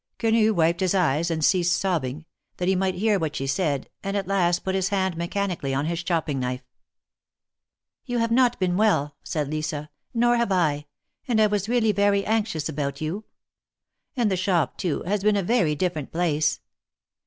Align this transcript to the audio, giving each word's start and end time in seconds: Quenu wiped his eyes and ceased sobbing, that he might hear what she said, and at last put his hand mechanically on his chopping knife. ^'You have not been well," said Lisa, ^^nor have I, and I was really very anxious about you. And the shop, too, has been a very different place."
Quenu 0.19 0.51
wiped 0.51 0.79
his 0.79 0.95
eyes 0.95 1.29
and 1.29 1.45
ceased 1.45 1.79
sobbing, 1.79 2.25
that 2.57 2.67
he 2.67 2.75
might 2.75 2.95
hear 2.95 3.19
what 3.19 3.35
she 3.35 3.45
said, 3.45 3.87
and 4.01 4.17
at 4.17 4.25
last 4.27 4.63
put 4.63 4.73
his 4.73 4.89
hand 4.89 5.15
mechanically 5.15 5.75
on 5.75 5.85
his 5.85 6.01
chopping 6.01 6.39
knife. 6.39 6.63
^'You 8.09 8.17
have 8.17 8.31
not 8.31 8.59
been 8.59 8.77
well," 8.77 9.15
said 9.21 9.47
Lisa, 9.47 9.91
^^nor 10.17 10.37
have 10.37 10.51
I, 10.51 10.87
and 11.27 11.39
I 11.39 11.45
was 11.45 11.69
really 11.69 11.91
very 11.91 12.25
anxious 12.25 12.67
about 12.67 12.99
you. 12.99 13.25
And 14.17 14.31
the 14.31 14.35
shop, 14.37 14.75
too, 14.75 15.03
has 15.03 15.21
been 15.21 15.37
a 15.37 15.43
very 15.43 15.75
different 15.75 16.11
place." 16.11 16.61